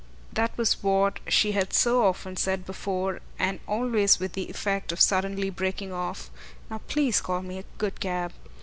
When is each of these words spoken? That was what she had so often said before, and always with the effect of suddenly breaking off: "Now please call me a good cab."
That 0.33 0.57
was 0.57 0.81
what 0.81 1.19
she 1.27 1.51
had 1.51 1.73
so 1.73 2.05
often 2.05 2.35
said 2.35 2.65
before, 2.65 3.19
and 3.37 3.59
always 3.67 4.17
with 4.17 4.33
the 4.33 4.49
effect 4.49 4.91
of 4.91 4.99
suddenly 4.99 5.51
breaking 5.51 5.93
off: 5.93 6.31
"Now 6.71 6.79
please 6.87 7.21
call 7.21 7.43
me 7.43 7.59
a 7.59 7.65
good 7.77 7.99
cab." 7.99 8.33